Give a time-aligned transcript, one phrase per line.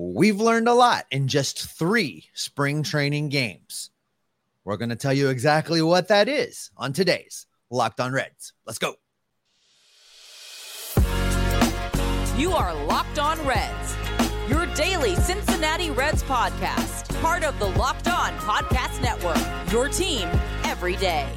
[0.00, 3.90] We've learned a lot in just three spring training games.
[4.64, 8.52] We're going to tell you exactly what that is on today's Locked on Reds.
[8.64, 8.94] Let's go.
[12.38, 13.96] You are Locked On Reds,
[14.48, 20.28] your daily Cincinnati Reds podcast, part of the Locked On Podcast Network, your team
[20.62, 21.28] every day.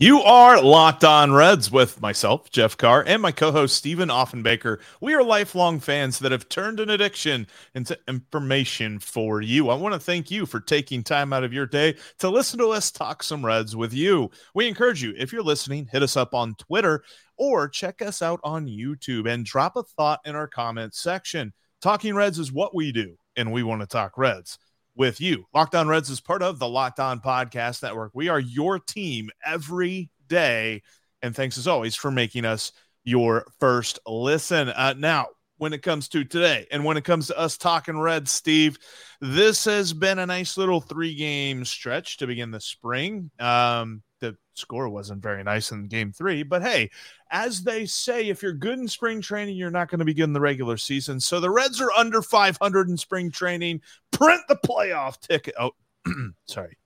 [0.00, 4.78] You are Locked On Reds with myself, Jeff Carr, and my co host, Stephen Offenbaker.
[5.00, 9.70] We are lifelong fans that have turned an addiction into information for you.
[9.70, 12.68] I want to thank you for taking time out of your day to listen to
[12.68, 14.30] us talk some Reds with you.
[14.54, 17.02] We encourage you, if you're listening, hit us up on Twitter
[17.36, 21.52] or check us out on YouTube and drop a thought in our comments section.
[21.82, 24.60] Talking Reds is what we do, and we want to talk Reds
[24.98, 25.46] with you.
[25.54, 28.10] Locked On Reds is part of the Locked On Podcast Network.
[28.14, 30.82] We are your team every day.
[31.22, 32.72] And thanks as always for making us
[33.04, 34.68] your first listen.
[34.68, 38.32] Uh, now, when it comes to today and when it comes to us talking Reds,
[38.32, 38.76] Steve,
[39.20, 43.30] this has been a nice little three game stretch to begin the spring.
[43.38, 46.90] Um, the score wasn't very nice in game three, but hey,
[47.30, 50.24] as they say, if you're good in spring training, you're not going to be good
[50.24, 51.20] in the regular season.
[51.20, 53.80] So the Reds are under 500 in spring training.
[54.10, 55.54] Print the playoff ticket.
[55.58, 55.72] Oh,
[56.46, 56.76] sorry.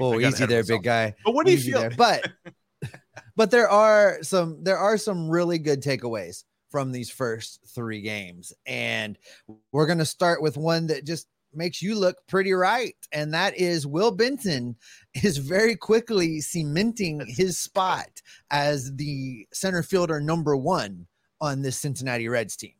[0.00, 1.14] Oh, easy there, big guy.
[1.24, 1.80] But what do you Easy feel?
[1.80, 1.90] there.
[1.90, 2.30] But
[3.36, 8.52] but there are some there are some really good takeaways from these first three games,
[8.64, 9.18] and
[9.70, 13.86] we're gonna start with one that just makes you look pretty right, and that is
[13.86, 14.76] Will Benson
[15.22, 18.08] is very quickly cementing his spot
[18.50, 21.06] as the center fielder number one
[21.40, 22.74] on this Cincinnati Reds team.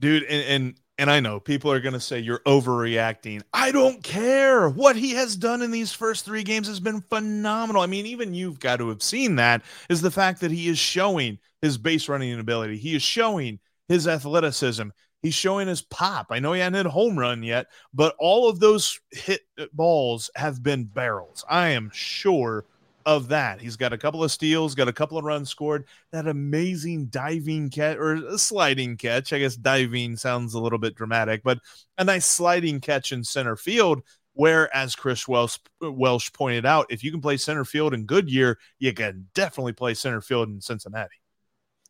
[0.00, 3.42] dude and, and and i know people are going to say you're overreacting.
[3.54, 4.68] I don't care.
[4.68, 7.82] What he has done in these first three games has been phenomenal.
[7.82, 10.78] I mean even you've got to have seen that is the fact that he is
[10.78, 12.76] showing his base running ability.
[12.76, 14.88] He is showing his athleticism
[15.22, 18.48] he's showing his pop i know he hasn't hit a home run yet but all
[18.48, 19.42] of those hit
[19.72, 22.64] balls have been barrels i am sure
[23.06, 23.60] of that.
[23.60, 25.86] He's got a couple of steals, got a couple of runs scored.
[26.12, 29.32] That amazing diving catch or sliding catch.
[29.32, 31.58] I guess diving sounds a little bit dramatic, but
[31.98, 34.02] a nice sliding catch in center field.
[34.34, 38.58] Where, as Chris Welsh, Welsh pointed out, if you can play center field in Goodyear,
[38.78, 41.19] you can definitely play center field in Cincinnati.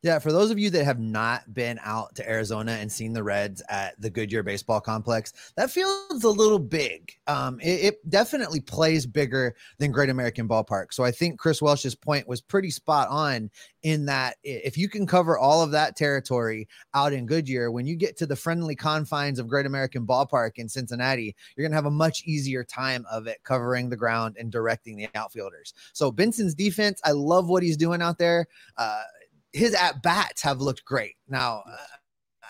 [0.03, 3.22] Yeah, for those of you that have not been out to Arizona and seen the
[3.22, 7.12] Reds at the Goodyear Baseball Complex, that feels a little big.
[7.26, 10.94] Um, it, it definitely plays bigger than Great American Ballpark.
[10.94, 13.50] So I think Chris Welsh's point was pretty spot on
[13.82, 17.94] in that if you can cover all of that territory out in Goodyear, when you
[17.94, 21.85] get to the friendly confines of Great American Ballpark in Cincinnati, you're going to have
[21.85, 25.75] a much easier time of it covering the ground and directing the outfielders.
[25.93, 28.47] So Benson's defense, I love what he's doing out there.
[28.79, 29.02] Uh,
[29.52, 31.14] his at bats have looked great.
[31.29, 31.76] Now, uh,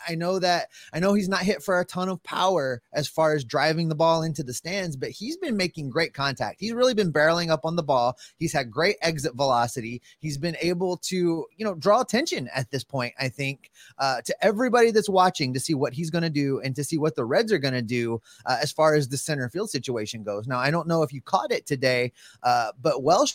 [0.08, 3.35] I know that I know he's not hit for a ton of power as far
[3.35, 6.61] as driving the ball into the stands, but he's been making great contact.
[6.61, 8.17] He's really been barreling up on the ball.
[8.37, 10.02] He's had great exit velocity.
[10.19, 14.44] He's been able to, you know, draw attention at this point, I think, uh, to
[14.44, 17.25] everybody that's watching to see what he's going to do and to see what the
[17.25, 20.47] Reds are going to do uh, as far as the center field situation goes.
[20.47, 22.12] Now, I don't know if you caught it today,
[22.43, 23.35] uh, but Welsh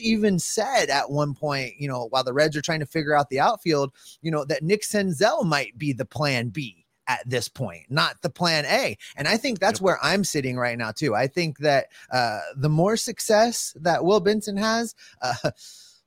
[0.00, 3.30] even said at one point, you know, while the Reds are trying to figure out
[3.30, 3.92] the outfield,
[4.22, 8.30] you know, that Nick Senzel might be the plan B at this point, not the
[8.30, 8.96] plan A.
[9.16, 9.84] And I think that's yep.
[9.84, 11.14] where I'm sitting right now, too.
[11.14, 15.50] I think that uh, the more success that Will Benson has, uh,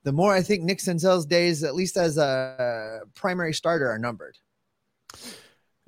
[0.04, 4.38] the more I think Nick Senzel's days, at least as a primary starter, are numbered.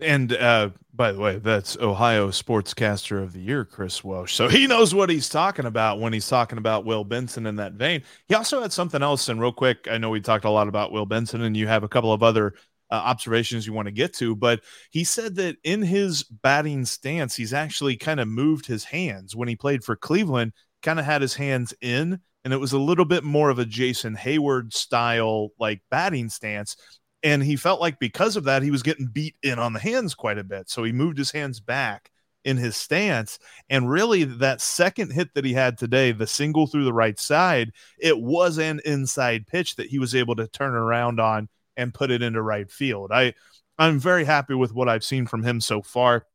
[0.01, 4.35] And uh, by the way, that's Ohio Sportscaster of the Year, Chris Welsh.
[4.35, 7.75] So he knows what he's talking about when he's talking about Will Benson in that
[7.75, 8.03] vein.
[8.27, 9.29] He also had something else.
[9.29, 11.85] And real quick, I know we talked a lot about Will Benson, and you have
[11.85, 12.55] a couple of other
[12.91, 14.61] uh, observations you want to get to, but
[14.91, 19.49] he said that in his batting stance, he's actually kind of moved his hands when
[19.49, 20.53] he played for Cleveland,
[20.83, 23.65] kind of had his hands in, and it was a little bit more of a
[23.65, 26.77] Jason Heyward style like batting stance.
[27.25, 30.15] And he felt like because of that, he was getting beat in on the hands
[30.15, 30.71] quite a bit.
[30.71, 32.11] So he moved his hands back
[32.45, 33.39] in his stance.
[33.69, 37.73] And really, that second hit that he had today, the single through the right side,
[37.99, 42.13] it was an inside pitch that he was able to turn around on and put
[42.13, 43.11] it into right field.
[43.11, 43.35] I
[43.79, 46.27] I'm very happy with what I've seen from him so far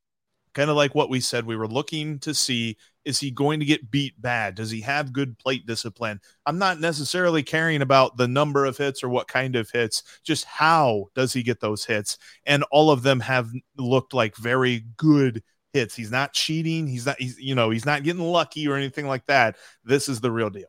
[0.53, 3.65] kind of like what we said we were looking to see is he going to
[3.65, 4.55] get beat bad?
[4.55, 6.19] Does he have good plate discipline?
[6.45, 10.45] I'm not necessarily caring about the number of hits or what kind of hits just
[10.45, 12.17] how does he get those hits?
[12.45, 15.43] And all of them have looked like very good
[15.73, 15.95] hits.
[15.95, 16.87] He's not cheating.
[16.87, 19.57] He's not he's you know he's not getting lucky or anything like that.
[19.83, 20.67] This is the real deal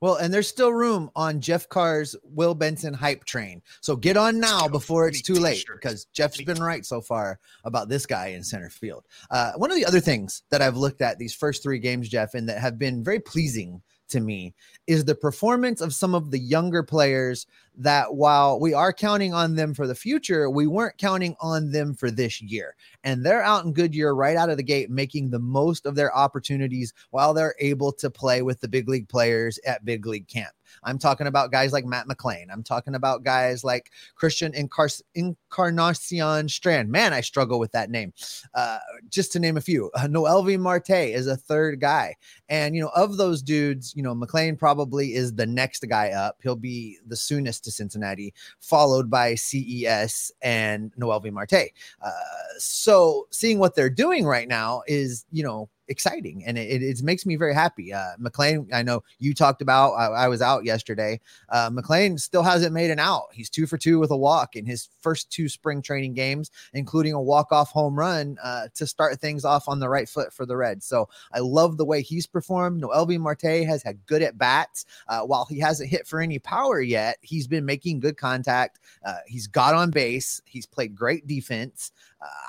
[0.00, 3.62] well, and there's still room on Jeff Carr's Will Benson hype train.
[3.80, 7.88] So get on now before it's too late because Jeff's been right so far about
[7.88, 9.04] this guy in center field.
[9.30, 12.34] Uh, one of the other things that I've looked at these first three games, Jeff,
[12.34, 14.54] and that have been very pleasing to me
[14.86, 17.46] is the performance of some of the younger players
[17.76, 21.94] that while we are counting on them for the future, we weren't counting on them
[21.94, 22.74] for this year.
[23.04, 26.14] And they're out in Goodyear right out of the gate, making the most of their
[26.16, 30.52] opportunities while they're able to play with the big league players at big league camp.
[30.82, 32.46] I'm talking about guys like Matt McLain.
[32.50, 36.90] I'm talking about guys like Christian Incar- Strand.
[36.90, 38.12] Man, I struggle with that name.
[38.54, 38.78] Uh,
[39.08, 39.90] just to name a few.
[39.94, 42.14] Uh, Noelvi Marte is a third guy.
[42.48, 46.38] And, you know, of those dudes, you know, McLain probably is the next guy up.
[46.42, 51.70] He'll be the soonest to Cincinnati, followed by CES and Noelvi Marte.
[52.00, 52.10] Uh,
[52.58, 57.26] so seeing what they're doing right now is, you know, exciting and it, it, makes
[57.26, 57.92] me very happy.
[57.92, 61.20] Uh, McLain, I know you talked about, I, I was out yesterday.
[61.48, 63.26] Uh, McLain still hasn't made an out.
[63.32, 67.12] He's two for two with a walk in his first two spring training games, including
[67.12, 70.46] a walk off home run uh, to start things off on the right foot for
[70.46, 70.86] the Reds.
[70.86, 72.82] So I love the way he's performed.
[72.82, 74.86] Noelvi Marte has had good at bats.
[75.08, 78.80] Uh, while he hasn't hit for any power yet, he's been making good contact.
[79.04, 80.40] Uh, he's got on base.
[80.44, 81.92] He's played great defense.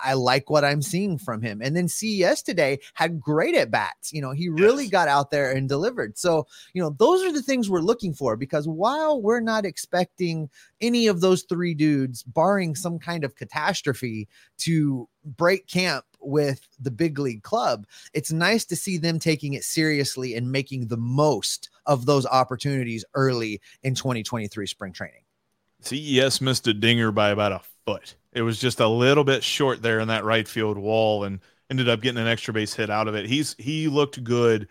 [0.04, 1.62] I like what I'm seeing from him.
[1.62, 4.14] And then CES today had great at bats.
[4.14, 4.92] You know, he really yes.
[4.92, 6.18] got out there and delivered.
[6.18, 10.50] So, you know, those are the things we're looking for because while we're not expecting
[10.80, 14.28] any of those three dudes, barring some kind of catastrophe,
[14.60, 19.64] to break camp with the big league club, it's nice to see them taking it
[19.64, 25.22] seriously and making the most of those opportunities early in 2023 spring training.
[25.82, 28.16] CES missed a dinger by about a foot.
[28.34, 31.40] It was just a little bit short there in that right field wall and
[31.72, 33.26] ended up getting an extra base hit out of it.
[33.26, 34.68] He's he looked good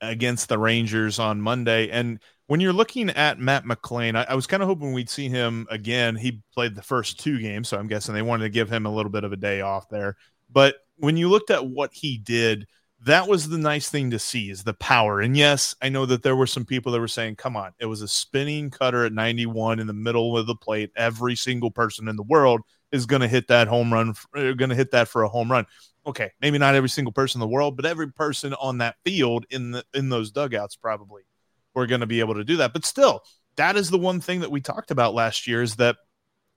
[0.00, 1.88] against the Rangers on Monday.
[1.88, 5.28] And when you're looking at Matt McLain, I, I was kind of hoping we'd see
[5.28, 6.14] him again.
[6.14, 8.94] He played the first two games, so I'm guessing they wanted to give him a
[8.94, 10.16] little bit of a day off there.
[10.50, 12.66] But when you looked at what he did,
[13.04, 15.20] that was the nice thing to see is the power.
[15.20, 17.86] And yes, I know that there were some people that were saying, come on, it
[17.86, 20.90] was a spinning cutter at 91 in the middle of the plate.
[20.96, 24.70] Every single person in the world is going to hit that home run, uh, going
[24.70, 25.66] to hit that for a home run.
[26.06, 29.44] Okay, maybe not every single person in the world, but every person on that field
[29.50, 31.22] in the in those dugouts probably
[31.74, 32.72] were going to be able to do that.
[32.72, 33.22] But still,
[33.56, 35.96] that is the one thing that we talked about last year is that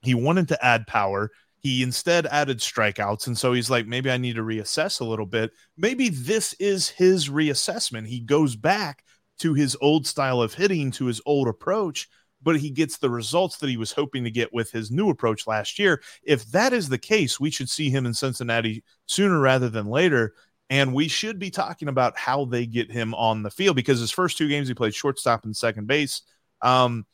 [0.01, 1.31] he wanted to add power
[1.61, 3.27] he instead added strikeouts.
[3.27, 5.51] And so he's like, maybe I need to reassess a little bit.
[5.77, 8.07] Maybe this is his reassessment.
[8.07, 9.03] He goes back
[9.39, 12.09] to his old style of hitting, to his old approach,
[12.41, 15.45] but he gets the results that he was hoping to get with his new approach
[15.45, 16.01] last year.
[16.23, 20.33] If that is the case, we should see him in Cincinnati sooner rather than later.
[20.71, 24.09] And we should be talking about how they get him on the field because his
[24.09, 26.23] first two games he played shortstop and second base.
[26.61, 27.05] Um,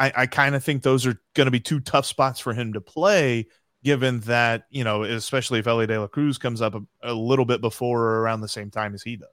[0.00, 2.72] I, I kind of think those are going to be two tough spots for him
[2.72, 3.46] to play
[3.84, 7.44] given that, you know, especially if Elly De La Cruz comes up a, a little
[7.44, 9.28] bit before or around the same time as he does.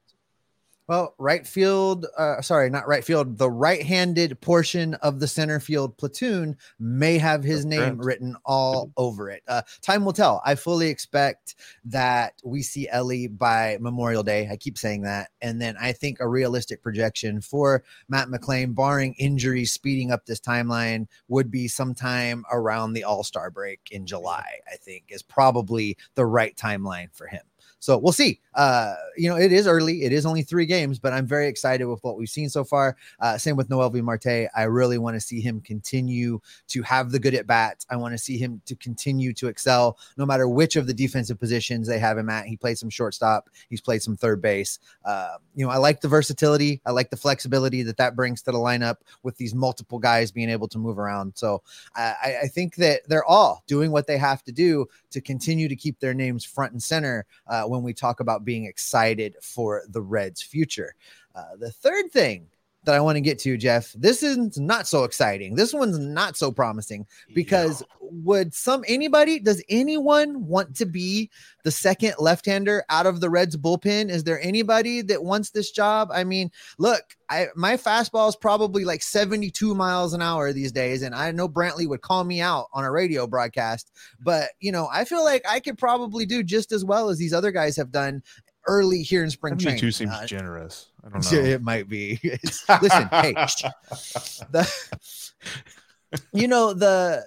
[0.88, 3.38] Well, right field, uh, sorry, not right field.
[3.38, 8.04] The right-handed portion of the center field platoon may have his That's name correct.
[8.04, 9.44] written all over it.
[9.46, 10.42] Uh, time will tell.
[10.44, 14.48] I fully expect that we see Elly by Memorial Day.
[14.50, 19.14] I keep saying that, and then I think a realistic projection for Matt McLain, barring
[19.14, 24.58] injuries speeding up this timeline, would be sometime around the All Star break in July.
[24.70, 27.42] I think is probably the right timeline for him.
[27.82, 28.38] So we'll see.
[28.54, 30.04] Uh, you know, it is early.
[30.04, 32.96] It is only three games, but I'm very excited with what we've seen so far.
[33.18, 34.48] Uh, same with Noelvi Marte.
[34.54, 37.84] I really want to see him continue to have the good at bats.
[37.90, 41.40] I want to see him to continue to excel no matter which of the defensive
[41.40, 42.46] positions they have him at.
[42.46, 43.50] He played some shortstop.
[43.68, 44.78] He's played some third base.
[45.04, 46.80] Uh, you know, I like the versatility.
[46.86, 50.50] I like the flexibility that that brings to the lineup with these multiple guys being
[50.50, 51.32] able to move around.
[51.34, 51.62] So
[51.96, 55.74] I, I think that they're all doing what they have to do to continue to
[55.74, 60.02] keep their names front and center uh, when we talk about being excited for the
[60.02, 60.94] Reds' future.
[61.34, 62.46] Uh, the third thing
[62.84, 65.54] that I want to get to, Jeff, this is not so exciting.
[65.54, 71.30] This one's not so promising because would some anybody does anyone want to be
[71.64, 74.10] the second left-hander out of the Reds bullpen?
[74.10, 76.10] Is there anybody that wants this job?
[76.12, 81.02] I mean, look, I my fastball is probably like 72 miles an hour these days,
[81.02, 84.88] and I know Brantley would call me out on a radio broadcast, but you know,
[84.92, 87.92] I feel like I could probably do just as well as these other guys have
[87.92, 88.22] done
[88.66, 89.78] early here in spring training.
[89.80, 90.86] 72 seems Uh, generous.
[91.04, 91.38] I don't know.
[91.38, 92.18] It might be.
[92.22, 93.32] It's- listen, hey,
[94.50, 94.70] the,
[96.32, 97.26] you know the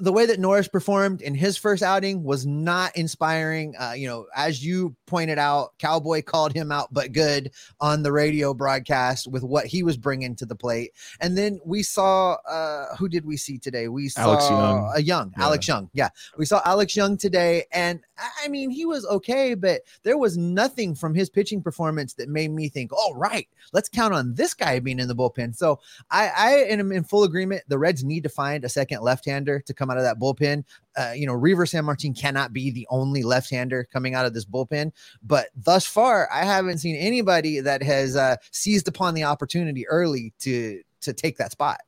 [0.00, 3.74] the way that Norris performed in his first outing was not inspiring.
[3.78, 8.12] Uh, you know, as you pointed out, Cowboy called him out, but good on the
[8.12, 10.92] radio broadcast with what he was bringing to the plate.
[11.20, 13.88] And then we saw uh, who did we see today?
[13.88, 14.92] We saw Alex Young.
[14.96, 15.44] a young Yeah.
[15.44, 15.90] Alex Young.
[15.92, 20.36] Yeah, we saw Alex Young today, and I- mean he was okay, but there was
[20.36, 24.54] nothing from his pitching performance that made me think, all right, let's count on this
[24.54, 25.78] guy being in the bullpen." So
[26.10, 27.62] I, I am in full agreement.
[27.68, 30.64] The Reds need to find a second left-hander to come out of that bullpen.
[30.96, 34.92] Uh, you know, Reiver Sanmartin cannot be the only left-hander coming out of this bullpen.
[35.22, 40.32] But thus far, I haven't seen anybody that has uh, seized upon the opportunity early
[40.40, 41.80] to to take that spot.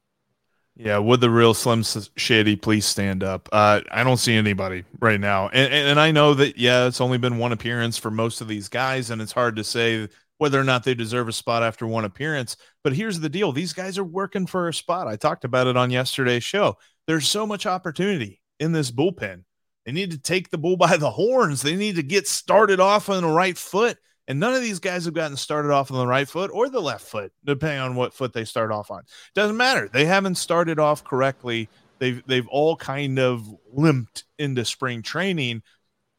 [0.75, 1.82] Yeah, would the real Slim
[2.16, 3.49] Shady please stand up?
[3.52, 7.00] Uh, I don't see anybody right now, and, and and I know that yeah, it's
[7.00, 10.59] only been one appearance for most of these guys, and it's hard to say whether
[10.59, 12.56] or not they deserve a spot after one appearance.
[12.82, 15.09] But here's the deal: these guys are working for a spot.
[15.09, 16.78] I talked about it on yesterday's show.
[17.06, 19.44] There's so much opportunity in this bullpen.
[19.85, 21.62] They need to take the bull by the horns.
[21.62, 23.99] They need to get started off on the right foot.
[24.28, 26.80] And none of these guys have gotten started off on the right foot or the
[26.80, 29.02] left foot, depending on what foot they start off on.
[29.35, 29.88] Doesn't matter.
[29.92, 31.68] They haven't started off correctly.
[31.99, 35.62] They've they've all kind of limped into spring training.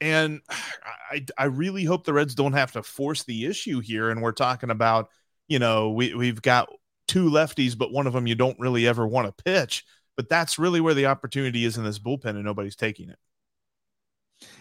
[0.02, 0.42] And
[1.10, 4.10] I, I really hope the Reds don't have to force the issue here.
[4.10, 5.10] And we're talking about,
[5.48, 6.70] you know, we, we've got
[7.08, 9.86] two lefties, but one of them you don't really ever want to pitch.
[10.16, 13.18] But that's really where the opportunity is in this bullpen, and nobody's taking it.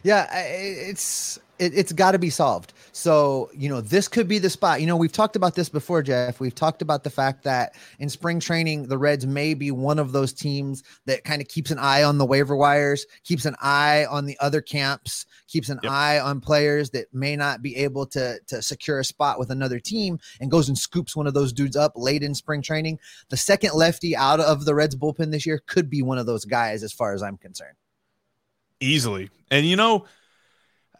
[0.02, 2.72] Yeah, it's it, it's got to be solved.
[2.92, 4.80] So you know, this could be the spot.
[4.80, 6.40] You know, we've talked about this before, Jeff.
[6.40, 10.12] We've talked about the fact that in spring training, the Reds may be one of
[10.12, 14.04] those teams that kind of keeps an eye on the waiver wires, keeps an eye
[14.10, 15.92] on the other camps, keeps an Yep.
[15.92, 19.78] eye on players that may not be able to to secure a spot with another
[19.80, 22.98] team, and goes and scoops one of those dudes up late in spring training.
[23.30, 26.44] The second lefty out of the Reds bullpen this year could be one of those
[26.44, 27.76] guys, as far as I'm concerned.
[28.80, 29.30] easily.
[29.50, 30.06] And you know,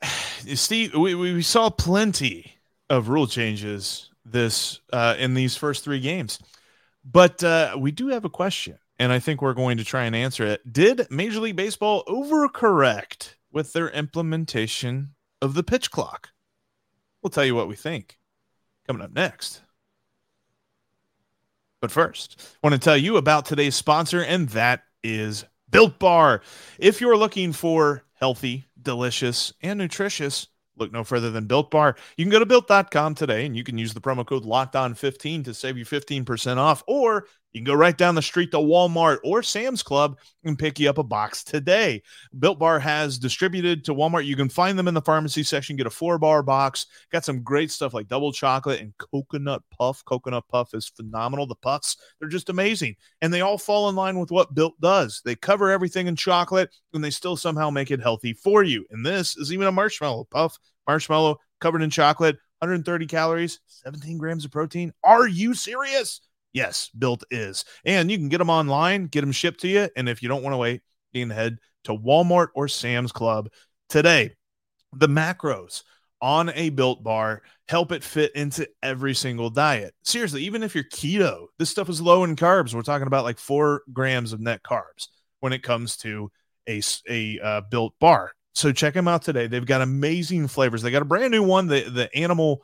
[0.55, 2.55] Steve, we, we saw plenty
[2.91, 6.39] of rule changes this uh, in these first three games,
[7.05, 10.15] but uh, we do have a question, and I think we're going to try and
[10.15, 10.73] answer it.
[10.73, 16.31] Did Major League Baseball overcorrect with their implementation of the pitch clock?
[17.23, 18.19] We'll tell you what we think
[18.87, 19.63] coming up next.
[21.81, 26.43] But first, I want to tell you about today's sponsor, and that is Built Bar.
[26.79, 31.97] If you're looking for healthy, delicious, and nutritious, look no further than Built Bar.
[32.17, 34.95] You can go to built.com today and you can use the promo code locked on
[34.95, 38.57] 15 to save you 15% off, or you can go right down the street to
[38.57, 42.03] Walmart or Sam's Club and pick you up a box today.
[42.39, 44.25] Built Bar has distributed to Walmart.
[44.25, 46.87] You can find them in the pharmacy section, get a four bar box.
[47.11, 50.03] Got some great stuff like double chocolate and coconut puff.
[50.05, 51.47] Coconut puff is phenomenal.
[51.47, 52.97] The puffs, they're just amazing.
[53.21, 55.21] And they all fall in line with what Built does.
[55.25, 58.87] They cover everything in chocolate and they still somehow make it healthy for you.
[58.91, 64.45] And this is even a marshmallow puff, marshmallow covered in chocolate, 130 calories, 17 grams
[64.45, 64.93] of protein.
[65.05, 66.21] Are you serious?
[66.53, 67.65] Yes, Built is.
[67.85, 69.89] And you can get them online, get them shipped to you.
[69.97, 70.83] And if you don't want to wait,
[71.13, 73.49] you can head to Walmart or Sam's Club
[73.89, 74.35] today.
[74.93, 75.83] The macros
[76.21, 79.95] on a built bar help it fit into every single diet.
[80.05, 82.75] Seriously, even if you're keto, this stuff is low in carbs.
[82.75, 85.09] We're talking about like four grams of net carbs
[85.41, 86.31] when it comes to
[86.69, 88.33] a, a uh, built bar.
[88.55, 89.47] So check them out today.
[89.47, 90.83] They've got amazing flavors.
[90.83, 92.63] They got a brand new one, the the animal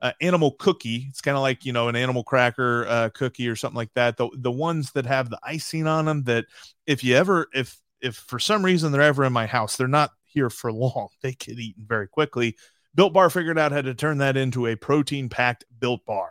[0.00, 1.06] uh, animal cookie.
[1.08, 4.16] It's kind of like you know an animal cracker uh, cookie or something like that.
[4.16, 6.24] The the ones that have the icing on them.
[6.24, 6.46] That
[6.86, 10.10] if you ever if if for some reason they're ever in my house, they're not
[10.24, 11.08] here for long.
[11.22, 12.56] They get eaten very quickly.
[12.94, 16.30] Built Bar figured out how to turn that into a protein packed Built Bar.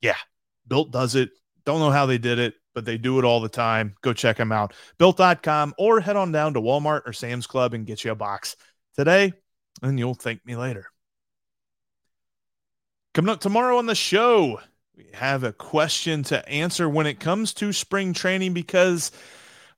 [0.00, 0.16] Yeah,
[0.66, 1.30] Built does it.
[1.64, 3.94] Don't know how they did it, but they do it all the time.
[4.00, 4.72] Go check them out.
[4.96, 8.56] Built.com or head on down to Walmart or Sam's Club and get you a box
[8.96, 9.32] today,
[9.82, 10.86] and you'll thank me later.
[13.18, 14.60] Coming up tomorrow on the show,
[14.96, 19.10] we have a question to answer when it comes to spring training because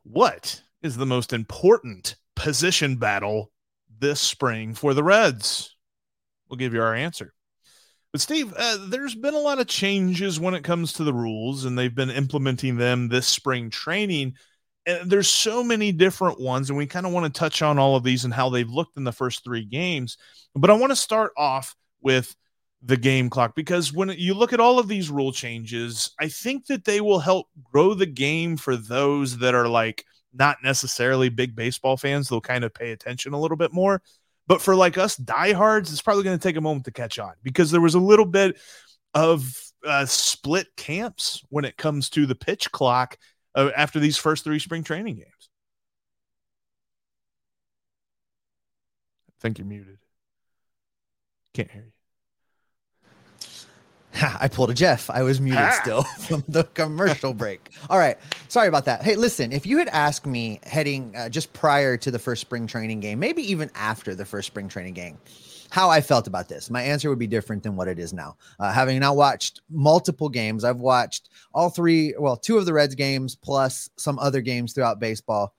[0.03, 3.51] what is the most important position battle
[3.99, 5.75] this spring for the Reds?
[6.51, 7.33] We'll give you our answer.
[8.13, 11.65] But Steve, uh, there's been a lot of changes when it comes to the rules,
[11.65, 14.35] and they've been implementing them this spring training.
[14.85, 17.97] And there's so many different ones, and we kind of want to touch on all
[17.97, 20.19] of these and how they've looked in the first three games.
[20.55, 22.37] But I want to start off with
[22.83, 26.67] the game clock because when you look at all of these rule changes, I think
[26.67, 31.55] that they will help grow the game for those that are like not necessarily big
[31.55, 32.29] baseball fans.
[32.29, 34.01] They'll kind of pay attention a little bit more.
[34.47, 37.35] But for like us diehards, it's probably going to take a moment to catch on
[37.43, 38.59] because there was a little bit
[39.15, 39.57] of
[39.87, 43.17] uh, split camps when it comes to the pitch clock
[43.55, 45.51] uh, after these first three spring training games.
[49.29, 49.99] I think you're muted.
[51.55, 52.00] Can't hear you.
[54.15, 55.09] I pulled a Jeff.
[55.11, 55.79] I was muted ah.
[55.83, 57.71] still from the commercial break.
[57.89, 58.19] All right.
[58.49, 59.03] Sorry about that.
[59.03, 62.67] Hey, listen, if you had asked me heading uh, just prior to the first spring
[62.67, 65.19] training game, maybe even after the first spring training game,
[65.71, 68.37] how I felt about this, my answer would be different than what it is now.
[68.59, 72.97] Uh, having now watched multiple games, I've watched all three, well, two of the Reds
[72.97, 75.55] games plus some other games throughout baseball.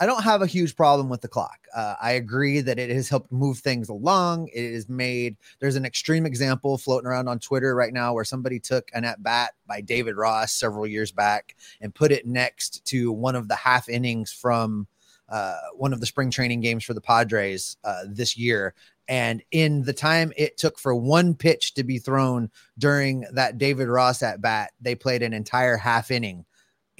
[0.00, 1.58] I don't have a huge problem with the clock.
[1.76, 4.48] Uh, I agree that it has helped move things along.
[4.48, 8.58] It is made, there's an extreme example floating around on Twitter right now where somebody
[8.58, 13.12] took an at bat by David Ross several years back and put it next to
[13.12, 14.86] one of the half innings from
[15.28, 18.74] uh, one of the spring training games for the Padres uh, this year.
[19.06, 23.88] And in the time it took for one pitch to be thrown during that David
[23.88, 26.46] Ross at bat, they played an entire half inning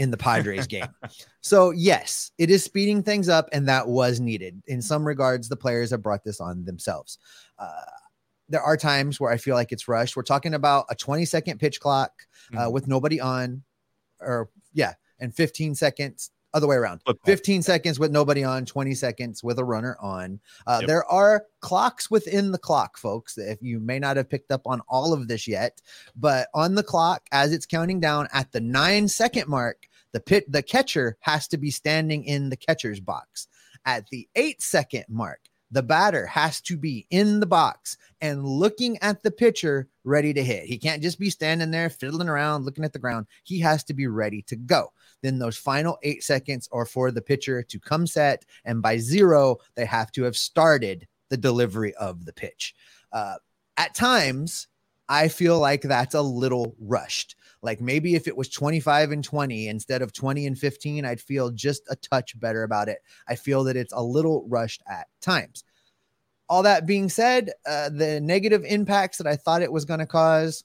[0.01, 0.89] in the Padres game.
[1.43, 4.61] So, yes, it is speeding things up, and that was needed.
[4.67, 7.19] In some regards, the players have brought this on themselves.
[7.59, 7.69] Uh,
[8.49, 10.17] there are times where I feel like it's rushed.
[10.17, 12.13] We're talking about a 20 second pitch clock
[12.53, 12.73] uh, mm-hmm.
[12.73, 13.63] with nobody on,
[14.21, 19.43] or yeah, and 15 seconds other way around 15 seconds with nobody on 20 seconds
[19.45, 20.89] with a runner on uh, yep.
[20.89, 24.81] there are clocks within the clock folks if you may not have picked up on
[24.89, 25.81] all of this yet
[26.17, 30.51] but on the clock as it's counting down at the nine second mark the pit
[30.51, 33.49] the catcher has to be standing in the catcher's box.
[33.87, 38.99] At the eight second mark, the batter has to be in the box and looking
[38.99, 40.65] at the pitcher ready to hit.
[40.65, 43.27] He can't just be standing there fiddling around looking at the ground.
[43.45, 44.93] He has to be ready to go.
[45.23, 49.59] Then those final eight seconds are for the pitcher to come set, and by zero,
[49.77, 52.75] they have to have started the delivery of the pitch.
[53.13, 53.37] Uh,
[53.77, 54.67] at times,
[55.09, 57.37] I feel like that's a little rushed.
[57.63, 61.51] Like maybe if it was 25 and 20 instead of 20 and 15, I'd feel
[61.51, 62.99] just a touch better about it.
[63.29, 65.65] I feel that it's a little rushed at times.
[66.49, 70.07] All that being said, uh, the negative impacts that I thought it was going to
[70.07, 70.65] cause,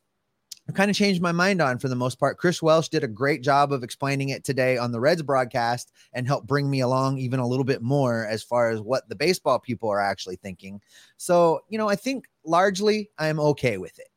[0.68, 2.40] I kind of changed my mind on for the most part.
[2.40, 6.26] Chris Welsh did a great job of explaining it today on the Reds broadcast and
[6.26, 9.60] helped bring me along even a little bit more as far as what the baseball
[9.60, 10.82] people are actually thinking.
[11.18, 14.08] So, you know, I think largely I'm okay with it.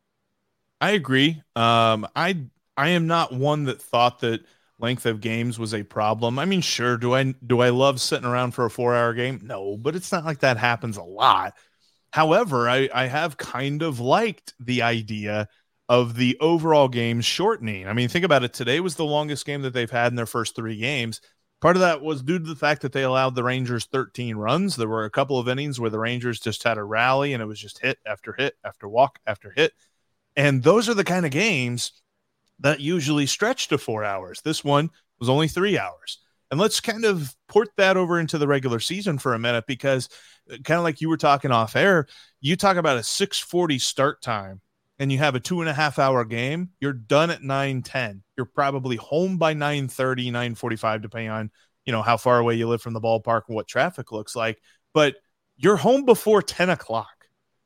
[0.81, 1.43] I agree.
[1.55, 2.47] Um, I
[2.79, 4.45] I am not one that thought that
[4.79, 6.39] length of games was a problem.
[6.39, 9.41] I mean, sure, do I do I love sitting around for a four hour game?
[9.43, 11.55] No, but it's not like that happens a lot.
[12.13, 15.49] However, I, I have kind of liked the idea
[15.89, 17.89] of the overall game shortening.
[17.89, 18.53] I mean, think about it.
[18.53, 21.21] Today was the longest game that they've had in their first three games.
[21.61, 24.77] Part of that was due to the fact that they allowed the Rangers 13 runs.
[24.77, 27.47] There were a couple of innings where the Rangers just had a rally and it
[27.47, 29.73] was just hit after hit after walk after hit.
[30.37, 31.91] And those are the kind of games
[32.61, 34.41] that usually stretch to four hours.
[34.43, 36.19] This one was only three hours.
[36.51, 40.09] And let's kind of port that over into the regular season for a minute because
[40.51, 42.07] uh, kind of like you were talking off air,
[42.41, 44.61] you talk about a 640 start time
[44.99, 48.23] and you have a two and a half hour game, you're done at 910.
[48.37, 51.51] You're probably home by 9 30, 9 45, depending on
[51.89, 54.61] you know, how far away you live from the ballpark and what traffic looks like.
[54.93, 55.17] But
[55.57, 57.09] you're home before 10 o'clock.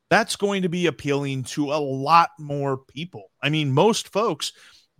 [0.09, 3.31] That's going to be appealing to a lot more people.
[3.41, 4.53] I mean, most folks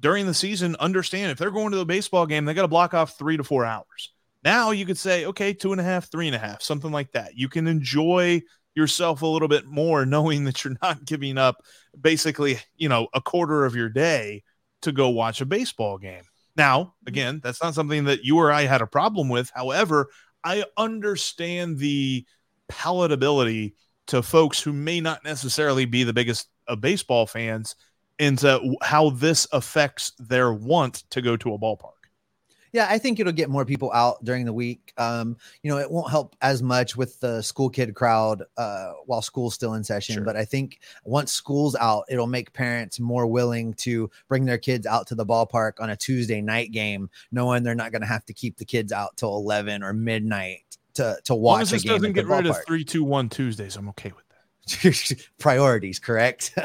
[0.04, 2.94] during the season understand if they're going to the baseball game, they got to block
[2.94, 4.12] off three to four hours.
[4.44, 7.14] Now you could say, okay, two and a half, three and a half, something like
[7.14, 7.36] that.
[7.36, 8.42] You can enjoy
[8.76, 11.64] yourself a little bit more knowing that you're not giving up
[12.00, 14.44] basically, you know, a quarter of your day
[14.82, 16.24] to go watch a baseball game.
[16.58, 19.50] Now, again, that's not something that you or I had a problem with.
[19.56, 20.10] However,
[20.44, 22.26] I understand the
[22.70, 23.74] palatability
[24.08, 27.76] to folks who may not necessarily be the biggest of baseball fans
[28.20, 31.92] into how this affects their want to go to a ballpark.
[32.74, 34.94] Yeah, I think it'll get more people out during the week.
[34.98, 39.22] Um, you know, it won't help as much with the school kid crowd uh, while
[39.22, 40.16] school's still in session.
[40.16, 40.24] Sure.
[40.24, 44.88] But I think once school's out, it'll make parents more willing to bring their kids
[44.88, 48.26] out to the ballpark on a Tuesday night game, knowing they're not going to have
[48.26, 50.64] to keep the kids out till eleven or midnight
[50.96, 51.94] to to As long watch as a this game.
[51.94, 52.66] doesn't get rid of ballpark.
[52.66, 55.28] three, two, one Tuesdays, I'm okay with that.
[55.38, 56.56] priorities correct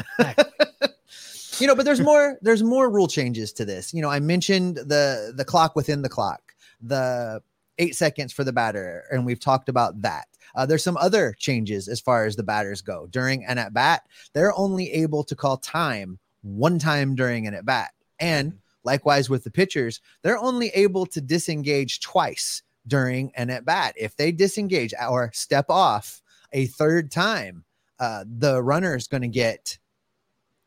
[1.60, 3.92] you know but there's more there's more rule changes to this.
[3.92, 7.40] You know i mentioned the the clock within the clock the
[7.78, 10.26] eight seconds for the batter and we've talked about that.
[10.54, 13.06] Uh, there's some other changes as far as the batters go.
[13.10, 17.66] During an at bat they're only able to call time one time during an at
[17.66, 17.90] bat.
[18.18, 23.94] And likewise with the pitchers they're only able to disengage twice during an at bat.
[23.96, 27.64] If they disengage or step off a third time
[28.00, 29.78] uh, the runner is going to get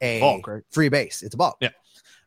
[0.01, 0.63] a Balk, right?
[0.69, 1.21] free base.
[1.23, 1.57] It's a ball.
[1.61, 1.69] Yeah.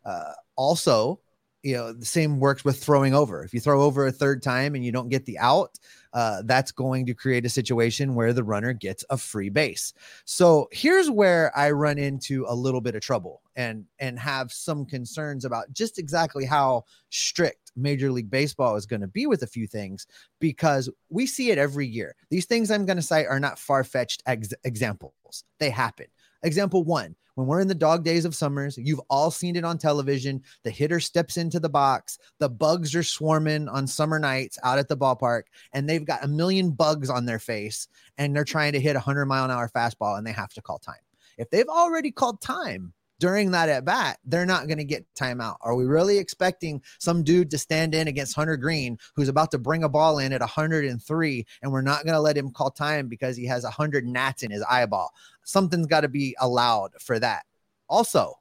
[0.05, 1.21] Uh, also,
[1.65, 3.43] you know, the same works with throwing over.
[3.43, 5.79] If you throw over a third time and you don't get the out,
[6.13, 9.95] uh, that's going to create a situation where the runner gets a free base.
[10.27, 14.85] So here's where I run into a little bit of trouble and and have some
[14.85, 19.49] concerns about just exactly how strict Major League Baseball is going to be with a
[19.49, 20.07] few things
[20.41, 22.15] because we see it every year.
[22.29, 25.45] These things I'm going to cite are not far fetched ex- examples.
[25.59, 26.07] They happen.
[26.45, 29.79] Example one, when we're in the dog days of summers, you've all seen it on
[29.79, 30.43] television.
[30.63, 34.89] The hitter steps into the box, the bugs are swarming on summer nights out at
[34.89, 38.81] the ballpark, and they've got a million bugs on their face, and they're trying to
[38.81, 40.95] hit a 100 mile an hour fastball, and they have to call time.
[41.39, 45.57] If they've already called time, during that at bat, they're not going to get timeout.
[45.61, 49.59] Are we really expecting some dude to stand in against Hunter Greene, who's about to
[49.59, 53.09] bring a ball in at 103, and we're not going to let him call time
[53.09, 55.13] because he has 100 gnats in his eyeball?
[55.45, 57.45] Something's got to be allowed for that.
[57.89, 58.35] Also,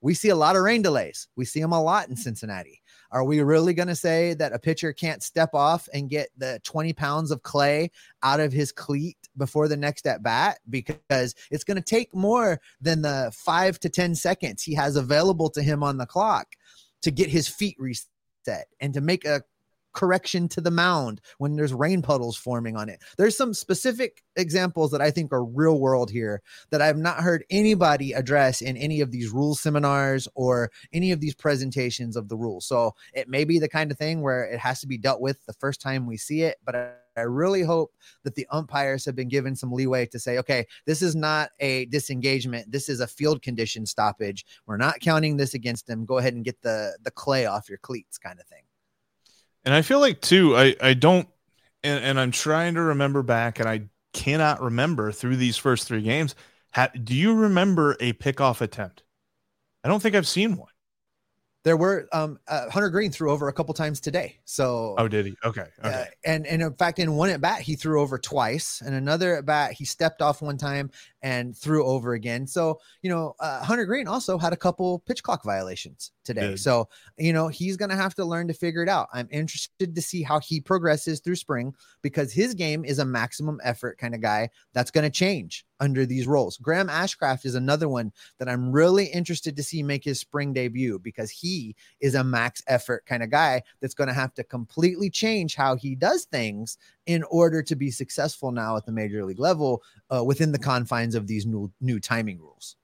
[0.00, 1.28] we see a lot of rain delays.
[1.36, 2.82] We see them a lot in Cincinnati.
[3.10, 6.60] Are we really going to say that a pitcher can't step off and get the
[6.64, 7.90] 20 pounds of clay
[8.22, 10.58] out of his cleat before the next at bat?
[10.68, 15.48] Because it's going to take more than the five to 10 seconds he has available
[15.50, 16.48] to him on the clock
[17.02, 19.42] to get his feet reset and to make a
[19.98, 23.02] correction to the mound when there's rain puddles forming on it.
[23.16, 27.44] There's some specific examples that I think are real world here that I've not heard
[27.50, 32.36] anybody address in any of these rules seminars or any of these presentations of the
[32.36, 32.64] rules.
[32.64, 35.44] So it may be the kind of thing where it has to be dealt with
[35.46, 39.16] the first time we see it, but I, I really hope that the umpires have
[39.16, 42.70] been given some leeway to say, okay, this is not a disengagement.
[42.70, 44.46] This is a field condition stoppage.
[44.66, 46.04] We're not counting this against them.
[46.04, 48.62] Go ahead and get the the clay off your cleats kind of thing.
[49.68, 51.28] And I feel like too, I I don't,
[51.84, 53.82] and, and I'm trying to remember back, and I
[54.14, 56.34] cannot remember through these first three games.
[56.72, 59.02] Ha, do you remember a pickoff attempt?
[59.84, 60.70] I don't think I've seen one.
[61.64, 64.38] There were um uh, Hunter Greene threw over a couple times today.
[64.46, 65.34] So Oh, did he?
[65.44, 65.66] Okay.
[65.82, 66.08] Uh, Okay.
[66.24, 69.44] and and in fact, in one at bat, he threw over twice, and another at
[69.44, 72.46] bat, he stepped off one time and threw over again.
[72.46, 76.56] So you know, uh, Hunter Greene also had a couple pitch clock violations today.
[76.56, 76.88] So
[77.18, 79.08] you know, he's gonna have to learn to figure it out.
[79.12, 83.60] I'm interested to see how he progresses through spring because his game is a maximum
[83.64, 84.50] effort kind of guy.
[84.72, 86.56] That's gonna change under these roles.
[86.58, 90.98] Graham Ashcraft is another one that I'm really interested to see make his spring debut
[90.98, 95.10] because he is a max effort kind of guy that's going to have to completely
[95.10, 99.38] change how he does things in order to be successful now at the major league
[99.38, 99.82] level
[100.14, 102.76] uh, within the confines of these new new timing rules.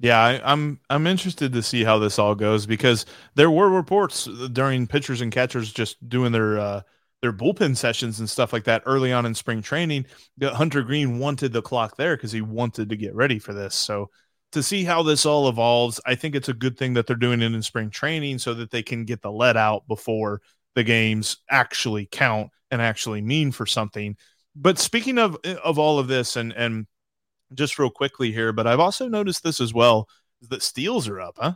[0.00, 4.28] Yeah, I, I'm I'm interested to see how this all goes because there were reports
[4.52, 6.82] during pitchers and catchers just doing their uh,
[7.22, 10.04] their bullpen sessions and stuff like that early on in spring training.
[10.38, 13.74] that Hunter Greene wanted the clock there because he wanted to get ready for this.
[13.74, 14.10] So
[14.52, 17.40] to see how this all evolves, I think it's a good thing that they're doing
[17.40, 20.42] it in spring training so that they can get the let out before
[20.74, 24.16] the games actually count and actually mean for something.
[24.56, 26.86] But speaking of of all of this and and
[27.54, 30.08] just real quickly here, but I've also noticed this as well
[30.42, 31.54] is that steals are up, huh?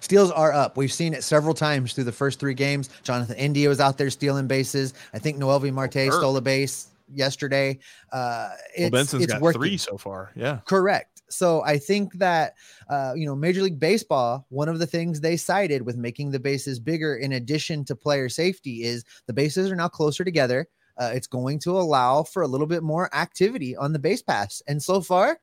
[0.00, 0.76] Steals are up.
[0.76, 2.90] We've seen it several times through the first three games.
[3.02, 4.94] Jonathan India was out there stealing bases.
[5.12, 7.78] I think Noelvi Marte stole a base yesterday.
[8.12, 9.60] Uh, it's, well, Benson's it's got working.
[9.60, 10.32] three so far.
[10.34, 11.22] Yeah, correct.
[11.28, 12.54] So I think that
[12.88, 16.40] uh, you know Major League Baseball, one of the things they cited with making the
[16.40, 20.68] bases bigger, in addition to player safety, is the bases are now closer together.
[20.96, 24.62] Uh, it's going to allow for a little bit more activity on the base pass,
[24.66, 25.38] and so far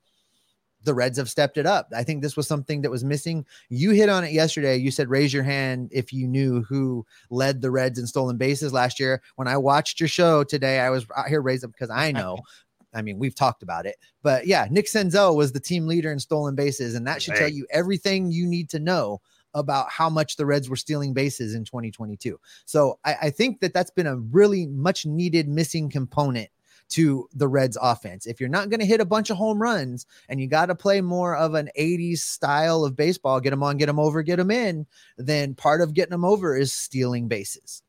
[0.83, 1.89] the Reds have stepped it up.
[1.95, 3.45] I think this was something that was missing.
[3.69, 4.77] You hit on it yesterday.
[4.77, 8.73] You said raise your hand if you knew who led the Reds in stolen bases
[8.73, 9.21] last year.
[9.35, 12.37] When I watched your show today, I was out here raising because I know.
[12.93, 16.19] I mean, we've talked about it, but yeah, Nick Senzel was the team leader in
[16.19, 19.21] stolen bases, and that should tell you everything you need to know
[19.53, 22.39] about how much the Reds were stealing bases in 2022.
[22.65, 26.49] So I, I think that that's been a really much needed missing component
[26.89, 28.25] to the Reds offense.
[28.25, 30.75] If you're not going to hit a bunch of home runs and you got to
[30.75, 34.37] play more of an 80s style of baseball, get them on, get them over, get
[34.37, 34.85] them in,
[35.17, 37.81] then part of getting them over is stealing bases.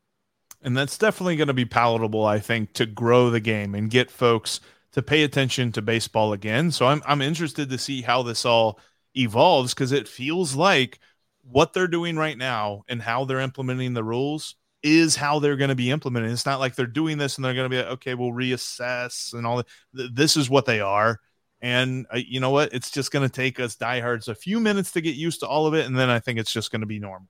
[0.61, 4.09] And that's definitely going to be palatable, I think, to grow the game and get
[4.09, 4.61] folks
[4.93, 6.71] to pay attention to baseball again.
[6.71, 8.79] So I'm I'm interested to see how this all
[9.15, 10.99] evolves because it feels like
[11.43, 15.69] what they're doing right now and how they're implementing the rules is how they're going
[15.69, 16.31] to be implemented.
[16.31, 19.33] It's not like they're doing this and they're going to be like, okay, we'll reassess
[19.33, 20.15] and all that.
[20.15, 21.19] This is what they are.
[21.61, 22.73] And uh, you know what?
[22.73, 25.65] It's just going to take us diehards a few minutes to get used to all
[25.65, 25.85] of it.
[25.85, 27.29] And then I think it's just going to be normal.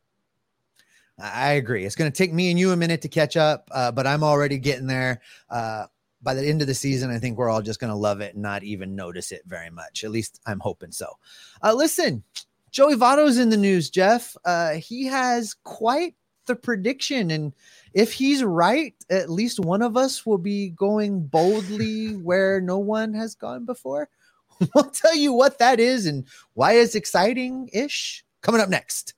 [1.19, 1.85] I agree.
[1.85, 4.23] It's going to take me and you a minute to catch up, uh, but I'm
[4.23, 5.21] already getting there.
[5.47, 5.85] Uh,
[6.23, 8.33] by the end of the season, I think we're all just going to love it
[8.33, 10.03] and not even notice it very much.
[10.03, 11.13] At least I'm hoping so.
[11.61, 12.23] Uh, listen,
[12.73, 14.35] Joey Votto's in the news, Jeff.
[14.43, 16.15] Uh, he has quite
[16.47, 17.29] the prediction.
[17.29, 17.53] And
[17.93, 23.13] if he's right, at least one of us will be going boldly where no one
[23.13, 24.09] has gone before.
[24.75, 29.13] we'll tell you what that is and why it's exciting ish coming up next.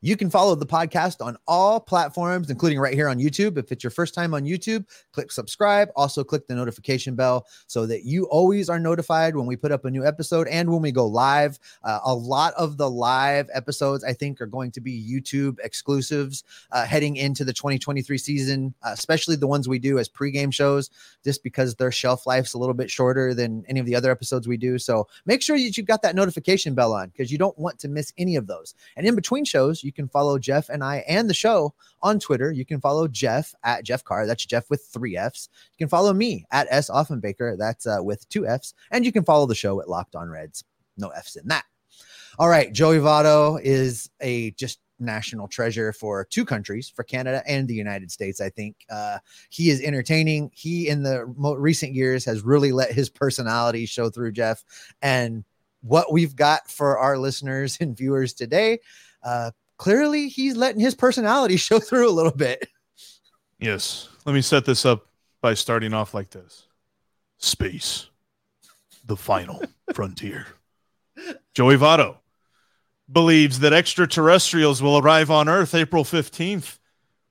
[0.00, 3.58] You can follow the podcast on all platforms, including right here on YouTube.
[3.58, 5.88] If it's your first time on YouTube, click subscribe.
[5.96, 9.84] Also, click the notification bell so that you always are notified when we put up
[9.84, 11.58] a new episode and when we go live.
[11.82, 16.44] Uh, a lot of the live episodes, I think, are going to be YouTube exclusives
[16.70, 20.90] uh, heading into the 2023 season, uh, especially the ones we do as pregame shows,
[21.24, 24.46] just because their shelf life's a little bit shorter than any of the other episodes
[24.46, 24.78] we do.
[24.78, 27.88] So make sure that you've got that notification bell on because you don't want to
[27.88, 28.76] miss any of those.
[28.96, 31.72] And in between shows, you can follow Jeff and I and the show
[32.02, 32.52] on Twitter.
[32.52, 34.26] You can follow Jeff at Jeff Carr.
[34.26, 35.48] That's Jeff with three F's.
[35.72, 37.56] You can follow me at S Offenbaker.
[37.56, 38.74] That's uh, with two F's.
[38.90, 40.62] And you can follow the show at Locked On Reds.
[40.98, 41.64] No F's in that.
[42.38, 42.70] All right.
[42.70, 48.10] Joey Votto is a just national treasure for two countries, for Canada and the United
[48.10, 48.40] States.
[48.40, 50.50] I think uh, he is entertaining.
[50.52, 54.64] He, in the mo- recent years, has really let his personality show through, Jeff.
[55.00, 55.44] And
[55.80, 58.80] what we've got for our listeners and viewers today,
[59.22, 62.68] uh, clearly he's letting his personality show through a little bit.
[63.58, 64.08] Yes.
[64.24, 65.06] Let me set this up
[65.40, 66.66] by starting off like this
[67.38, 68.10] Space,
[69.06, 69.62] the final
[69.94, 70.46] frontier.
[71.54, 72.18] Joey Votto
[73.10, 76.78] believes that extraterrestrials will arrive on Earth April 15th.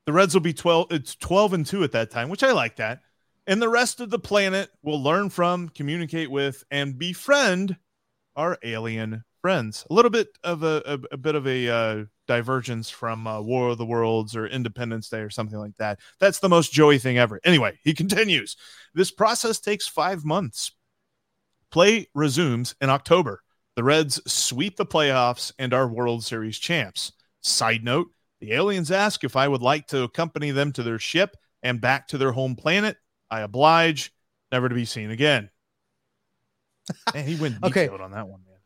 [0.05, 2.77] The Reds will be 12, it's 12 and 2 at that time, which I like
[2.77, 3.01] that.
[3.45, 7.77] And the rest of the planet will learn from, communicate with, and befriend
[8.35, 9.85] our alien friends.
[9.89, 13.69] A little bit of a, a, a bit of a uh, divergence from uh, War
[13.69, 15.99] of the Worlds or Independence Day or something like that.
[16.19, 17.39] That's the most Joey thing ever.
[17.43, 18.57] Anyway, he continues.
[18.93, 20.71] This process takes five months.
[21.71, 23.41] Play resumes in October.
[23.75, 27.11] The Reds sweep the playoffs and are World Series champs.
[27.41, 28.07] Side note
[28.39, 32.07] the aliens ask if I would like to accompany them to their ship and back
[32.09, 32.97] to their home planet.
[33.29, 34.13] I oblige,
[34.51, 35.49] never to be seen again.
[37.13, 38.03] Man, he went detailed okay.
[38.03, 38.56] on that one, man.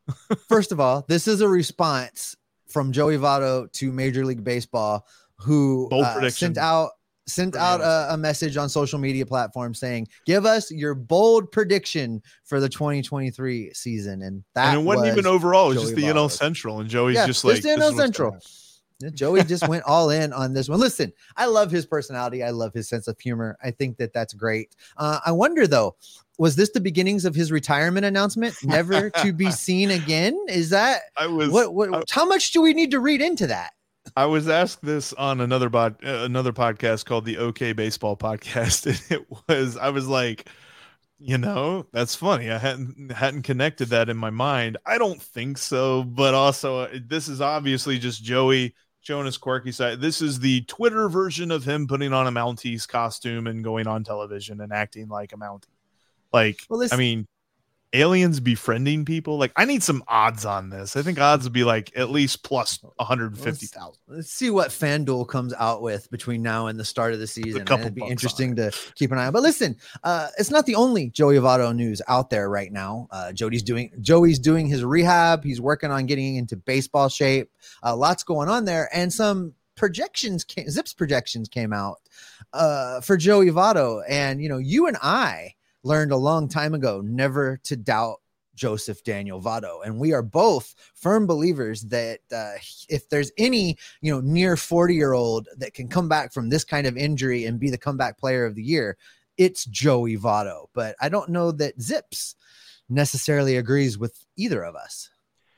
[0.49, 2.35] First of all, this is a response
[2.67, 5.05] from Joey Votto to Major League Baseball,
[5.37, 6.91] who uh, sent out
[7.27, 12.21] sent out a, a, message on social media platforms saying, "Give us your bold prediction
[12.45, 15.95] for the 2023 season." And that and it wasn't was even overall; it was just
[15.95, 18.37] the NL Central, and Joey's yeah, just like just NL Central.
[19.09, 20.79] Joey just went all in on this one.
[20.79, 22.43] Listen, I love his personality.
[22.43, 23.57] I love his sense of humor.
[23.63, 24.75] I think that that's great.
[24.97, 25.95] Uh, I wonder though,
[26.41, 30.35] was this the beginnings of his retirement announcement, never to be seen again?
[30.49, 31.75] Is that I was what?
[31.75, 33.73] what I, how much do we need to read into that?
[34.15, 38.87] I was asked this on another bod, uh, another podcast called the OK Baseball Podcast,
[39.11, 40.49] and it was I was like,
[41.19, 42.49] you know, that's funny.
[42.49, 44.77] I hadn't hadn't connected that in my mind.
[44.83, 49.71] I don't think so, but also uh, this is obviously just Joey showing his quirky
[49.71, 50.01] side.
[50.01, 54.03] This is the Twitter version of him putting on a Mounties costume and going on
[54.03, 55.67] television and acting like a Mountie.
[56.33, 57.27] Like, well, I mean,
[57.93, 59.37] aliens befriending people?
[59.37, 60.95] Like, I need some odds on this.
[60.95, 63.93] I think odds would be like at least plus 150,000.
[64.07, 67.65] Let's see what FanDuel comes out with between now and the start of the season.
[67.65, 69.33] couple It'd be interesting to keep an eye on.
[69.33, 73.07] But listen, uh, it's not the only Joey Votto news out there right now.
[73.11, 75.43] Uh, Jody's doing Joey's doing his rehab.
[75.43, 77.51] He's working on getting into baseball shape.
[77.83, 81.97] Uh, lots going on there, and some projections came, Zips projections came out
[82.53, 84.03] uh, for Joey Votto.
[84.07, 88.17] And you know, you and I learned a long time ago never to doubt
[88.55, 89.85] Joseph Daniel Votto.
[89.85, 92.53] And we are both firm believers that uh,
[92.89, 96.63] if there's any, you know, near 40 year old that can come back from this
[96.63, 98.97] kind of injury and be the comeback player of the year,
[99.37, 100.67] it's Joey Votto.
[100.73, 102.35] But I don't know that Zips
[102.89, 105.09] necessarily agrees with either of us.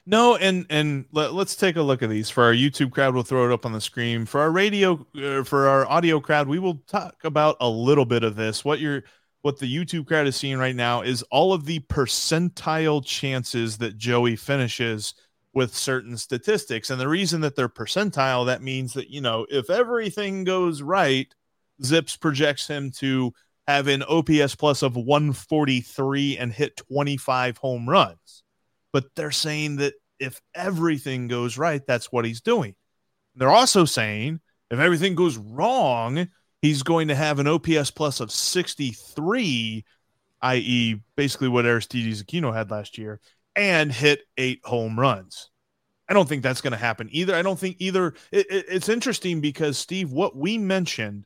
[0.05, 3.13] No, and and let, us take a look at these for our YouTube crowd.
[3.13, 6.49] We'll throw it up on the screen for our radio, uh, for our audio crowd.
[6.49, 8.65] We will talk about a little bit of this.
[8.65, 9.03] What you're,
[9.43, 13.97] what the YouTube crowd is seeing right now is all of the percentile chances that
[13.97, 15.13] Joey finishes
[15.53, 19.69] with certain statistics, and the reason that they're percentile that means that you know if
[19.69, 21.33] everything goes right,
[21.83, 23.31] Zips projects him to
[23.67, 28.43] have an OPS plus of 143 and hit 25 home runs
[28.93, 32.75] but they're saying that if everything goes right, that's what he's doing.
[33.35, 36.29] They're also saying if everything goes wrong,
[36.63, 39.85] he's going to have an OPS plus of 63,
[40.41, 43.19] i.e., basically what Aristides Aquino had last year,
[43.55, 45.51] and hit eight home runs.
[46.09, 47.35] I don't think that's going to happen either.
[47.35, 48.13] I don't think either.
[48.31, 51.25] It, it, it's interesting because, Steve, what we mentioned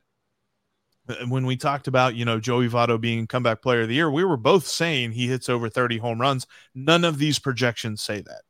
[1.08, 4.10] uh, when we talked about you know Joey Votto being comeback player of the year,
[4.10, 6.46] we were both saying he hits over 30 home runs.
[6.74, 8.42] None of these projections say that.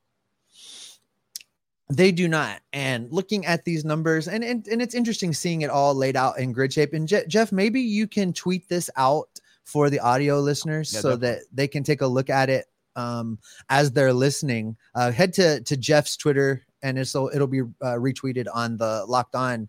[1.90, 2.60] They do not.
[2.72, 6.38] And looking at these numbers, and and, and it's interesting seeing it all laid out
[6.38, 6.92] in grid shape.
[6.92, 9.28] And Je- Jeff, maybe you can tweet this out
[9.64, 13.38] for the audio listeners Yeah, so that they can take a look at it um,
[13.70, 14.76] as they're listening.
[14.94, 19.34] Uh, head to to Jeff's Twitter, and it'll it'll be uh, retweeted on the Locked
[19.34, 19.68] On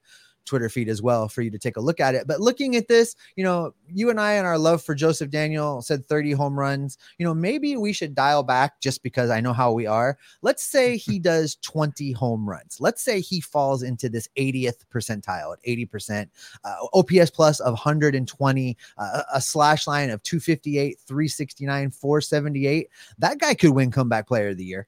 [0.50, 2.26] Twitter feed as well for you to take a look at it.
[2.26, 5.84] But looking at this, you know, you and I and our love for Joseph Daniel
[5.84, 6.98] said 30 home runs.
[7.20, 10.18] You know, maybe we should dial back just because I know how we are.
[10.42, 12.78] Let's say he does 20 home runs.
[12.80, 16.28] Let's say he falls into this 80th percentile at 80%,
[16.64, 22.90] uh, OPS plus of 120, uh, a slash line of 258, 369, 478.
[23.20, 24.88] That guy could win comeback player of the year.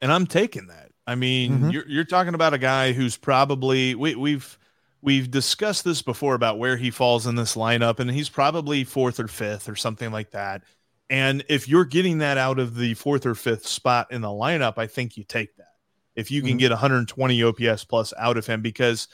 [0.00, 0.90] and I'm taking that.
[1.06, 1.72] I mean, Mhm.
[1.72, 4.58] you're you're talking about a guy who's probably we we've
[5.02, 9.20] we've discussed this before about where he falls in this lineup, and he's probably fourth
[9.20, 10.62] or fifth or something like that.
[11.10, 14.78] And if you're getting that out of the fourth or fifth spot in the lineup,
[14.78, 15.66] I think you take that.
[16.14, 16.60] If you can Mhm.
[16.60, 19.08] get 120 OPS plus out of him, because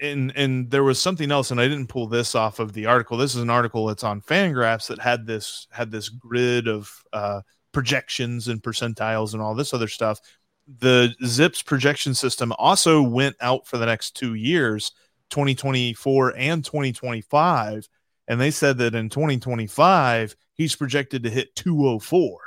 [0.00, 3.16] and and there was something else, and I didn't pull this off of the article.
[3.18, 7.42] This is an article that's on Fangraphs that had this had this grid of uh,
[7.72, 10.20] projections and percentiles and all this other stuff.
[10.66, 14.92] The Zips projection system also went out for the next two years,
[15.30, 17.88] 2024 and 2025.
[18.28, 22.38] And they said that in 2025, he's projected to hit 204.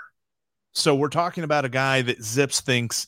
[0.74, 3.08] So we're talking about a guy that Zips thinks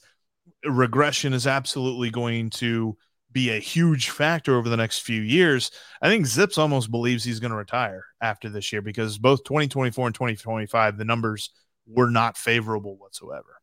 [0.64, 2.98] regression is absolutely going to
[3.32, 5.72] be a huge factor over the next few years.
[6.02, 10.08] I think Zips almost believes he's going to retire after this year because both 2024
[10.08, 11.52] and 2025, the numbers
[11.88, 13.62] were not favorable whatsoever.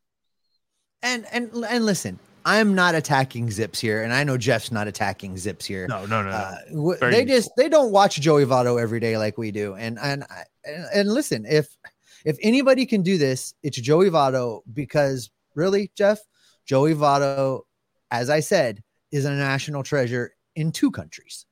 [1.03, 5.37] And and and listen, I'm not attacking Zips here, and I know Jeff's not attacking
[5.37, 5.87] Zips here.
[5.87, 6.31] No, no, no.
[6.31, 7.27] Uh, w- they useful.
[7.27, 10.25] just they don't watch Joey Votto every day like we do, and and
[10.65, 11.69] and, and listen, if
[12.25, 16.21] if anybody can do this, it's Joey Votto because really, Jeff,
[16.65, 17.65] Joey Votto,
[18.11, 18.83] as I said,
[19.13, 21.45] is a national treasure in two countries.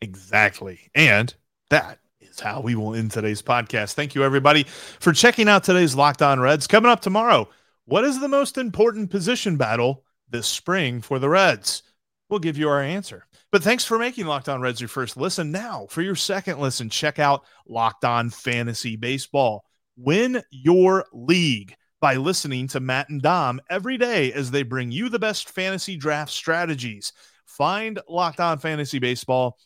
[0.00, 0.90] Exactly.
[0.94, 1.34] And
[1.68, 3.92] that is how we will end today's podcast.
[3.92, 4.64] Thank you, everybody,
[4.98, 6.66] for checking out today's Locked On Reds.
[6.66, 7.50] Coming up tomorrow,
[7.84, 11.82] what is the most important position battle this spring for the Reds?
[12.28, 13.26] We'll give you our answer.
[13.52, 15.52] But thanks for making Locked On Reds your first listen.
[15.52, 19.64] Now, for your second listen, check out Locked On Fantasy Baseball.
[19.96, 25.08] Win your league by listening to Matt and Dom every day as they bring you
[25.08, 27.12] the best fantasy draft strategies.
[27.46, 29.56] Find Locked On Fantasy Baseball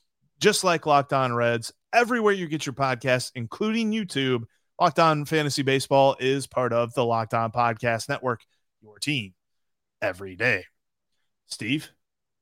[0.40, 4.44] just like Locked On Reds, everywhere you get your podcasts, including YouTube.
[4.81, 8.42] Locked On Fantasy Baseball is part of the Locked On Podcast Network,
[8.81, 9.35] your team
[10.02, 10.64] every day.
[11.46, 11.90] Steve,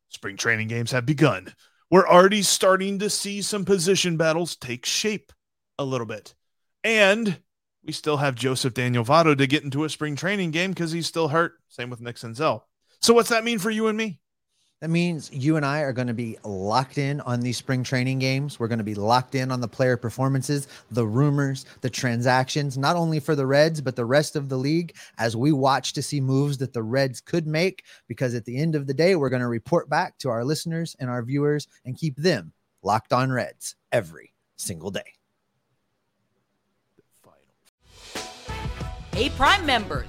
[0.09, 1.55] spring training games have begun.
[1.91, 5.33] We're already starting to see some position battles take shape
[5.79, 6.35] a little bit.
[6.85, 7.41] And
[7.83, 11.07] we still have Joseph Daniel Votto to get into a spring training game because he's
[11.07, 11.55] still hurt.
[11.69, 12.63] Same with Nick Senzel.
[13.01, 14.21] So, what's that mean for you and me?
[14.81, 18.21] That means you and I are going to be locked in on these spring training
[18.21, 18.61] games.
[18.61, 22.95] We're going to be locked in on the player performances, the rumors, the transactions, not
[22.95, 26.21] only for the Reds, but the rest of the league as we watch to see
[26.21, 27.87] moves that the Reds could make.
[28.07, 30.95] Because at the end of the day, we're going to report back to our listeners
[31.01, 32.53] and our viewers and keep them
[32.85, 35.13] locked on Reds every single day.
[39.13, 40.09] Hey, Prime members,